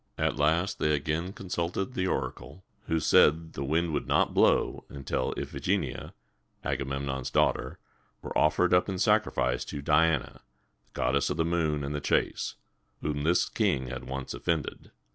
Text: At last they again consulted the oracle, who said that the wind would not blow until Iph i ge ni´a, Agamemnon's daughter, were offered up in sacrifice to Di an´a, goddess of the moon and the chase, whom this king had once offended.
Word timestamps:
At 0.17 0.35
last 0.35 0.79
they 0.79 0.95
again 0.95 1.31
consulted 1.31 1.93
the 1.93 2.07
oracle, 2.07 2.63
who 2.87 2.99
said 2.99 3.35
that 3.35 3.53
the 3.53 3.63
wind 3.63 3.93
would 3.93 4.07
not 4.07 4.33
blow 4.33 4.83
until 4.89 5.31
Iph 5.37 5.53
i 5.53 5.59
ge 5.59 5.77
ni´a, 5.79 6.13
Agamemnon's 6.63 7.29
daughter, 7.29 7.77
were 8.23 8.35
offered 8.35 8.73
up 8.73 8.89
in 8.89 8.97
sacrifice 8.97 9.63
to 9.65 9.79
Di 9.79 10.07
an´a, 10.07 10.39
goddess 10.93 11.29
of 11.29 11.37
the 11.37 11.45
moon 11.45 11.83
and 11.83 11.93
the 11.93 12.01
chase, 12.01 12.55
whom 13.03 13.21
this 13.21 13.47
king 13.47 13.89
had 13.89 14.05
once 14.05 14.33
offended. 14.33 14.89